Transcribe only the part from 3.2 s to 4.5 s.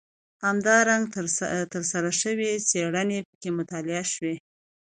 پکې مطالعه شوي.